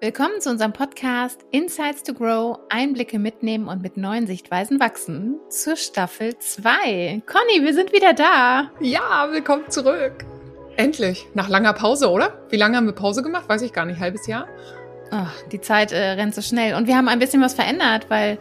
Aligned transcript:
Willkommen 0.00 0.40
zu 0.40 0.50
unserem 0.50 0.72
Podcast 0.72 1.44
Insights 1.50 2.04
to 2.04 2.14
Grow, 2.14 2.60
Einblicke 2.68 3.18
mitnehmen 3.18 3.66
und 3.66 3.82
mit 3.82 3.96
neuen 3.96 4.28
Sichtweisen 4.28 4.78
wachsen 4.78 5.40
zur 5.48 5.74
Staffel 5.74 6.38
2. 6.38 7.22
Conny, 7.26 7.64
wir 7.64 7.74
sind 7.74 7.92
wieder 7.92 8.14
da. 8.14 8.70
Ja, 8.78 9.28
willkommen 9.32 9.68
zurück. 9.70 10.24
Endlich, 10.76 11.26
nach 11.34 11.48
langer 11.48 11.72
Pause, 11.72 12.10
oder? 12.10 12.40
Wie 12.48 12.56
lange 12.56 12.76
haben 12.76 12.86
wir 12.86 12.92
Pause 12.92 13.24
gemacht? 13.24 13.48
Weiß 13.48 13.60
ich 13.62 13.72
gar 13.72 13.86
nicht, 13.86 13.98
halbes 13.98 14.28
Jahr? 14.28 14.46
Ach, 15.10 15.32
die 15.50 15.60
Zeit 15.60 15.90
äh, 15.90 16.10
rennt 16.10 16.32
so 16.32 16.42
schnell 16.42 16.76
und 16.76 16.86
wir 16.86 16.96
haben 16.96 17.08
ein 17.08 17.18
bisschen 17.18 17.42
was 17.42 17.54
verändert, 17.54 18.06
weil 18.08 18.38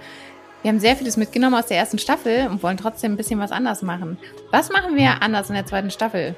wir 0.62 0.70
haben 0.70 0.80
sehr 0.80 0.96
vieles 0.96 1.18
mitgenommen 1.18 1.56
aus 1.56 1.66
der 1.66 1.78
ersten 1.78 1.98
Staffel 1.98 2.50
und 2.52 2.62
wollen 2.62 2.78
trotzdem 2.78 3.14
ein 3.14 3.18
bisschen 3.18 3.40
was 3.40 3.52
anders 3.52 3.82
machen. 3.82 4.20
Was 4.52 4.70
machen 4.70 4.96
wir 4.96 5.24
anders 5.24 5.50
in 5.50 5.56
der 5.56 5.66
zweiten 5.66 5.90
Staffel? 5.90 6.36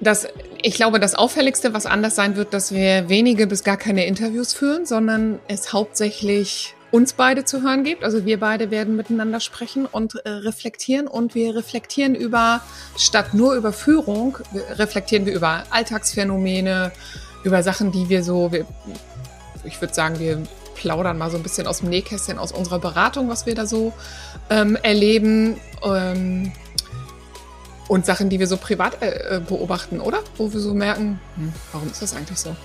Das, 0.00 0.28
ich 0.66 0.74
glaube, 0.74 0.98
das 0.98 1.14
Auffälligste, 1.14 1.74
was 1.74 1.86
anders 1.86 2.16
sein 2.16 2.34
wird, 2.34 2.52
dass 2.52 2.72
wir 2.72 3.08
wenige 3.08 3.46
bis 3.46 3.62
gar 3.62 3.76
keine 3.76 4.04
Interviews 4.04 4.52
führen, 4.52 4.84
sondern 4.84 5.38
es 5.46 5.72
hauptsächlich 5.72 6.74
uns 6.90 7.12
beide 7.12 7.44
zu 7.44 7.62
hören 7.62 7.84
gibt. 7.84 8.02
Also 8.02 8.24
wir 8.24 8.40
beide 8.40 8.72
werden 8.72 8.96
miteinander 8.96 9.38
sprechen 9.38 9.86
und 9.86 10.16
äh, 10.24 10.28
reflektieren 10.28 11.06
und 11.06 11.36
wir 11.36 11.54
reflektieren 11.54 12.16
über, 12.16 12.62
statt 12.98 13.32
nur 13.32 13.54
über 13.54 13.72
Führung, 13.72 14.38
reflektieren 14.72 15.24
wir 15.24 15.34
über 15.34 15.62
Alltagsphänomene, 15.70 16.90
über 17.44 17.62
Sachen, 17.62 17.92
die 17.92 18.08
wir 18.08 18.24
so, 18.24 18.50
wir, 18.50 18.66
ich 19.62 19.80
würde 19.80 19.94
sagen, 19.94 20.18
wir 20.18 20.42
plaudern 20.74 21.16
mal 21.16 21.30
so 21.30 21.36
ein 21.36 21.44
bisschen 21.44 21.68
aus 21.68 21.78
dem 21.78 21.90
Nähkästchen, 21.90 22.38
aus 22.38 22.50
unserer 22.50 22.80
Beratung, 22.80 23.28
was 23.28 23.46
wir 23.46 23.54
da 23.54 23.66
so 23.66 23.92
ähm, 24.50 24.76
erleben. 24.82 25.60
Ähm, 25.84 26.50
und 27.88 28.06
Sachen, 28.06 28.28
die 28.30 28.40
wir 28.40 28.46
so 28.46 28.56
privat 28.56 29.02
äh, 29.02 29.36
äh, 29.36 29.40
beobachten, 29.40 30.00
oder? 30.00 30.18
Wo 30.36 30.52
wir 30.52 30.60
so 30.60 30.74
merken, 30.74 31.20
hm, 31.36 31.52
warum 31.72 31.88
ist 31.90 32.02
das 32.02 32.14
eigentlich 32.14 32.38
so? 32.38 32.56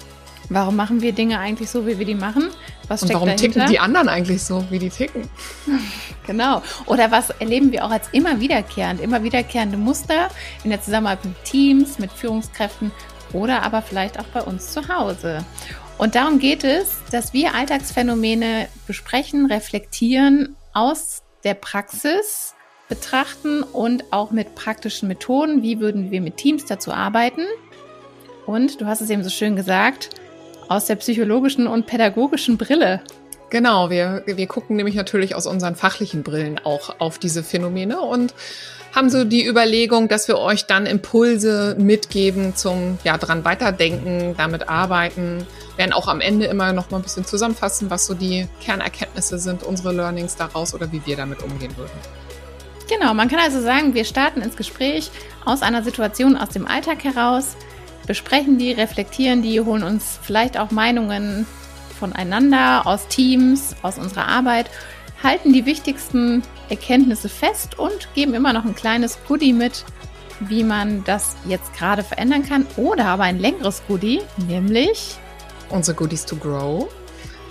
Warum 0.50 0.76
machen 0.76 1.02
wir 1.02 1.13
Dinge 1.13 1.40
eigentlich 1.40 1.70
so, 1.70 1.88
wie 1.88 1.98
wir 1.98 2.05
die 2.05 2.16
machen? 2.16 2.50
Was 2.88 3.00
steckt 3.00 3.12
Und 3.12 3.13
warum 3.13 3.28
dahinter? 3.28 3.60
ticken 3.60 3.72
die 3.72 3.80
anderen 3.80 4.10
eigentlich 4.10 4.44
so, 4.44 4.66
wie 4.70 4.80
die 4.80 4.90
ticken? 4.90 5.30
Genau. 6.28 6.62
Oder 6.86 7.10
was 7.10 7.32
erleben 7.32 7.72
wir 7.72 7.84
auch 7.84 7.90
als 7.90 8.08
immer 8.12 8.40
wiederkehrend, 8.40 9.02
immer 9.02 9.24
wiederkehrende 9.24 9.76
Muster 9.76 10.30
in 10.63 10.70
der 10.70 10.82
Zusammenarbeit 10.82 11.26
mit 11.26 11.44
Teams, 11.44 11.98
mit 11.98 12.12
Führungskräften 12.12 12.91
oder 13.34 13.63
aber 13.63 13.82
vielleicht 13.82 14.20
auch 14.20 14.26
bei 14.26 14.41
uns 14.41 14.72
zu 14.72 14.88
Hause. 14.88 15.44
Und 15.98 16.16
darum 16.16 16.38
geht 16.40 16.63
es, 16.63 16.98
dass 17.12 17.34
wir 17.34 17.56
Alltagsphänomene 17.56 18.68
besprechen, 18.88 19.48
reflektieren 19.48 20.56
aus 20.74 21.24
der 21.44 21.56
Praxis 21.56 22.54
betrachten 22.92 23.64
und 23.64 24.04
auch 24.12 24.32
mit 24.32 24.54
praktischen 24.54 25.08
Methoden. 25.08 25.64
Wie 25.64 25.80
würden 25.80 26.12
wir 26.12 26.20
mit 26.20 26.36
Teams 26.36 26.66
dazu 26.66 26.92
arbeiten? 26.92 27.44
Und 28.46 28.82
du 28.82 28.86
hast 28.86 29.00
es 29.00 29.10
eben 29.10 29.24
so 29.24 29.30
schön 29.30 29.56
gesagt, 29.56 30.10
aus 30.68 30.88
der 30.88 30.98
psychologischen 30.98 31.68
und 31.68 31.88
pädagogischen 31.88 32.58
Brille. 32.58 33.02
Genau, 33.50 33.90
wir, 33.90 34.24
wir 34.26 34.48
gucken 34.48 34.76
nämlich 34.76 34.96
natürlich 34.96 35.36
aus 35.36 35.48
unseren 35.48 35.76
fachlichen 35.76 36.24
Brillen 36.24 36.60
auch 36.64 37.00
auf 37.00 37.18
diese 37.18 37.44
Phänomene 37.44 38.02
und 38.02 38.34
haben 38.94 39.10
so 39.10 39.24
die 39.24 39.48
Überlegung, 39.48 40.10
dass 40.10 40.28
wir 40.28 40.38
euch 40.38 40.66
dann 40.66 40.86
Impulse 40.86 41.78
mitgeben 41.80 42.58
zum 42.58 42.98
ja 43.06 43.18
dran 43.18 43.46
weiterdenken, 43.46 44.36
damit 44.38 44.68
arbeiten, 44.68 45.48
werden 45.78 45.94
auch 45.94 46.10
am 46.10 46.20
Ende 46.20 46.48
immer 46.48 46.74
noch 46.74 46.92
mal 46.92 46.98
ein 46.98 47.04
bisschen 47.04 47.24
zusammenfassen, 47.24 47.90
was 47.90 48.06
so 48.06 48.14
die 48.14 48.48
Kernerkenntnisse 48.60 49.40
sind, 49.40 49.64
unsere 49.64 49.94
Learnings 49.94 50.36
daraus 50.36 50.74
oder 50.74 50.92
wie 50.92 51.02
wir 51.06 51.16
damit 51.16 51.42
umgehen 51.42 51.76
würden. 51.78 51.92
Genau, 52.92 53.14
man 53.14 53.30
kann 53.30 53.40
also 53.40 53.62
sagen, 53.62 53.94
wir 53.94 54.04
starten 54.04 54.42
ins 54.42 54.58
Gespräch 54.58 55.12
aus 55.46 55.62
einer 55.62 55.82
Situation 55.82 56.36
aus 56.36 56.50
dem 56.50 56.68
Alltag 56.68 57.06
heraus, 57.06 57.56
besprechen 58.06 58.58
die, 58.58 58.74
reflektieren 58.74 59.42
die, 59.42 59.62
holen 59.62 59.84
uns 59.84 60.20
vielleicht 60.22 60.60
auch 60.60 60.72
Meinungen 60.72 61.48
voneinander, 61.98 62.86
aus 62.86 63.08
Teams, 63.08 63.78
aus 63.82 63.98
unserer 63.98 64.28
Arbeit, 64.28 64.69
halten 65.24 65.53
die 65.53 65.66
wichtigsten 65.66 66.44
Erkenntnisse 66.68 67.30
fest 67.30 67.80
und 67.80 68.13
geben 68.13 68.34
immer 68.34 68.51
noch 68.51 68.66
ein 68.66 68.75
kleines 68.75 69.19
Goodie 69.25 69.53
mit, 69.53 69.85
wie 70.41 70.66
man 70.66 71.06
das 71.06 71.38
jetzt 71.46 71.74
gerade 71.74 72.03
verändern 72.03 72.44
kann. 72.44 72.68
Oder 72.75 73.06
aber 73.06 73.24
ein 73.24 73.40
längeres 73.40 73.84
Goodie, 73.88 74.19
nämlich 74.50 75.16
unsere 75.69 75.96
Goodies 75.96 76.25
to 76.25 76.35
Grow 76.35 76.90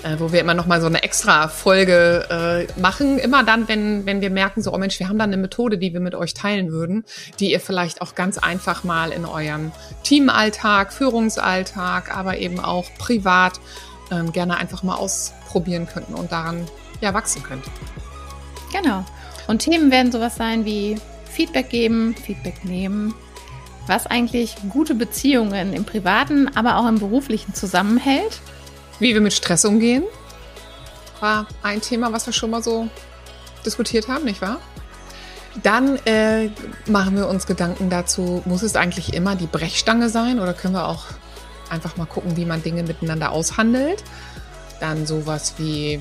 äh, 0.05 0.19
wo 0.19 0.33
wir 0.33 0.41
immer 0.41 0.55
noch 0.55 0.67
mal 0.67 0.81
so 0.81 0.87
eine 0.87 1.03
extra 1.03 1.49
Folge 1.49 2.27
äh, 2.31 2.81
machen. 2.81 3.19
Immer 3.19 3.45
dann, 3.45 3.69
wenn, 3.69 4.07
wenn 4.07 4.21
wir 4.21 4.31
merken, 4.31 4.63
so, 4.63 4.73
oh 4.73 4.79
Mensch, 4.79 4.99
wir 4.99 5.09
haben 5.09 5.19
da 5.19 5.25
eine 5.25 5.37
Methode, 5.37 5.79
die 5.79 5.93
wir 5.93 6.01
mit 6.01 6.15
euch 6.15 6.35
teilen 6.35 6.71
würden, 6.73 7.05
die 7.39 7.53
ihr 7.53 7.61
vielleicht 7.61 8.03
auch 8.03 8.15
ganz 8.15 8.39
einfach 8.39 8.85
mal 8.85 9.13
in 9.13 9.25
eurem 9.25 9.73
Teamalltag, 10.03 10.93
Führungsalltag, 10.93 12.17
aber 12.17 12.39
eben 12.39 12.61
auch 12.61 12.87
privat 12.99 13.61
ähm, 14.11 14.33
gerne 14.33 14.57
einfach 14.57 14.83
mal 14.83 14.97
ausprobieren 14.97 15.87
könnten 15.87 16.15
und 16.15 16.33
daran 16.33 16.67
ja 17.01 17.15
wachsen 17.15 17.43
könnt. 17.43 17.65
Genau. 18.73 19.05
Und 19.49 19.59
Themen 19.61 19.91
werden 19.91 20.13
sowas 20.13 20.37
sein 20.37 20.65
wie 20.65 20.97
Feedback 21.25 21.71
geben, 21.71 22.15
Feedback 22.15 22.65
nehmen, 22.65 23.15
was 23.87 24.07
eigentlich 24.07 24.57
gute 24.69 24.95
Beziehungen 24.95 25.73
im 25.73 25.85
privaten, 25.85 26.49
aber 26.57 26.77
auch 26.77 26.87
im 26.87 26.99
beruflichen 26.99 27.55
zusammenhält 27.55 28.41
wie 29.01 29.15
wir 29.15 29.21
mit 29.21 29.33
Stress 29.33 29.65
umgehen, 29.65 30.05
war 31.21 31.47
ein 31.63 31.81
Thema, 31.81 32.13
was 32.13 32.27
wir 32.27 32.33
schon 32.33 32.51
mal 32.51 32.63
so 32.63 32.89
diskutiert 33.67 34.09
haben, 34.09 34.25
nicht 34.25 34.41
wahr? 34.41 34.61
Dann 35.63 35.97
äh, 36.07 36.51
machen 36.87 37.17
wir 37.17 37.29
uns 37.29 37.47
Gedanken 37.47 37.91
dazu, 37.91 38.43
muss 38.45 38.63
es 38.63 38.77
eigentlich 38.77 39.15
immer 39.15 39.35
die 39.35 39.49
Brechstange 39.49 40.09
sein 40.09 40.39
oder 40.39 40.55
können 40.55 40.75
wir 40.75 40.87
auch 40.87 41.07
einfach 41.69 41.97
mal 41.97 42.07
gucken, 42.07 42.37
wie 42.37 42.45
man 42.45 42.63
Dinge 42.63 42.83
miteinander 42.85 43.33
aushandelt? 43.33 44.05
Dann 44.79 45.07
sowas 45.07 45.55
wie 45.59 46.01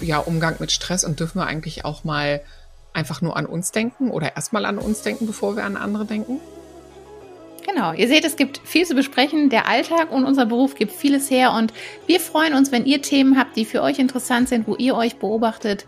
ja, 0.00 0.18
Umgang 0.18 0.56
mit 0.58 0.72
Stress 0.72 1.04
und 1.04 1.20
dürfen 1.20 1.38
wir 1.38 1.46
eigentlich 1.46 1.84
auch 1.84 2.04
mal 2.04 2.40
einfach 2.92 3.20
nur 3.20 3.36
an 3.36 3.46
uns 3.46 3.70
denken 3.70 4.10
oder 4.10 4.34
erstmal 4.36 4.64
an 4.66 4.78
uns 4.78 5.02
denken, 5.02 5.26
bevor 5.26 5.56
wir 5.56 5.64
an 5.64 5.76
andere 5.76 6.04
denken? 6.04 6.40
Genau, 7.84 7.98
ihr 7.98 8.08
seht, 8.08 8.24
es 8.24 8.36
gibt 8.36 8.62
viel 8.64 8.86
zu 8.86 8.94
besprechen. 8.94 9.50
Der 9.50 9.68
Alltag 9.68 10.10
und 10.10 10.24
unser 10.24 10.46
Beruf 10.46 10.74
gibt 10.74 10.90
vieles 10.90 11.30
her 11.30 11.52
und 11.52 11.74
wir 12.06 12.18
freuen 12.18 12.54
uns, 12.54 12.72
wenn 12.72 12.86
ihr 12.86 13.02
Themen 13.02 13.38
habt, 13.38 13.56
die 13.56 13.66
für 13.66 13.82
euch 13.82 13.98
interessant 13.98 14.48
sind, 14.48 14.66
wo 14.66 14.74
ihr 14.76 14.94
euch 14.94 15.16
beobachtet. 15.16 15.84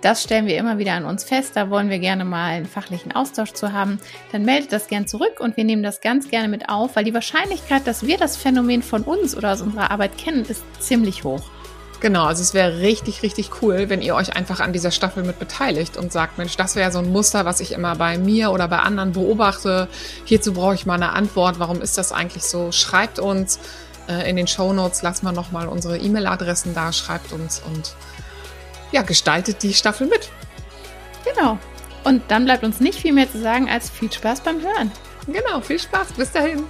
Das 0.00 0.22
stellen 0.22 0.46
wir 0.46 0.56
immer 0.56 0.78
wieder 0.78 0.92
an 0.92 1.04
uns 1.04 1.24
fest. 1.24 1.54
Da 1.54 1.68
wollen 1.68 1.90
wir 1.90 1.98
gerne 1.98 2.24
mal 2.24 2.46
einen 2.46 2.64
fachlichen 2.64 3.12
Austausch 3.12 3.52
zu 3.52 3.74
haben. 3.74 4.00
Dann 4.32 4.46
meldet 4.46 4.72
das 4.72 4.88
gern 4.88 5.06
zurück 5.06 5.38
und 5.40 5.58
wir 5.58 5.64
nehmen 5.64 5.82
das 5.82 6.00
ganz 6.00 6.30
gerne 6.30 6.48
mit 6.48 6.70
auf, 6.70 6.96
weil 6.96 7.04
die 7.04 7.12
Wahrscheinlichkeit, 7.12 7.86
dass 7.86 8.06
wir 8.06 8.16
das 8.16 8.38
Phänomen 8.38 8.82
von 8.82 9.02
uns 9.02 9.36
oder 9.36 9.52
aus 9.52 9.60
unserer 9.60 9.90
Arbeit 9.90 10.16
kennen, 10.16 10.46
ist 10.48 10.64
ziemlich 10.80 11.24
hoch. 11.24 11.42
Genau, 12.00 12.26
also 12.26 12.42
es 12.42 12.54
wäre 12.54 12.78
richtig, 12.78 13.22
richtig 13.22 13.60
cool, 13.60 13.88
wenn 13.88 14.02
ihr 14.02 14.14
euch 14.14 14.36
einfach 14.36 14.60
an 14.60 14.72
dieser 14.72 14.92
Staffel 14.92 15.24
mit 15.24 15.40
beteiligt 15.40 15.96
und 15.96 16.12
sagt, 16.12 16.38
Mensch, 16.38 16.56
das 16.56 16.76
wäre 16.76 16.92
so 16.92 17.00
ein 17.00 17.10
Muster, 17.10 17.44
was 17.44 17.58
ich 17.58 17.72
immer 17.72 17.96
bei 17.96 18.18
mir 18.18 18.52
oder 18.52 18.68
bei 18.68 18.78
anderen 18.78 19.12
beobachte. 19.12 19.88
Hierzu 20.24 20.52
brauche 20.52 20.74
ich 20.74 20.86
mal 20.86 20.94
eine 20.94 21.10
Antwort. 21.10 21.58
Warum 21.58 21.82
ist 21.82 21.98
das 21.98 22.12
eigentlich 22.12 22.44
so? 22.44 22.70
Schreibt 22.70 23.18
uns 23.18 23.58
äh, 24.08 24.30
in 24.30 24.36
den 24.36 24.46
Show 24.46 24.72
Notes, 24.72 25.02
lasst 25.02 25.24
mal 25.24 25.32
nochmal 25.32 25.66
unsere 25.66 25.98
E-Mail-Adressen 25.98 26.72
da, 26.72 26.92
schreibt 26.92 27.32
uns 27.32 27.60
und 27.66 27.94
ja, 28.92 29.02
gestaltet 29.02 29.64
die 29.64 29.74
Staffel 29.74 30.06
mit. 30.06 30.30
Genau. 31.24 31.58
Und 32.04 32.22
dann 32.28 32.44
bleibt 32.44 32.62
uns 32.62 32.78
nicht 32.78 33.00
viel 33.00 33.12
mehr 33.12 33.30
zu 33.30 33.40
sagen 33.40 33.68
als 33.68 33.90
viel 33.90 34.10
Spaß 34.10 34.40
beim 34.40 34.62
Hören. 34.62 34.92
Genau, 35.26 35.60
viel 35.60 35.78
Spaß. 35.78 36.12
Bis 36.16 36.30
dahin. 36.30 36.64